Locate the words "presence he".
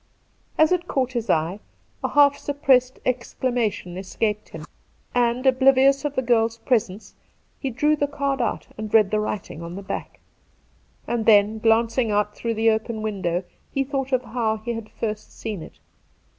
6.57-7.69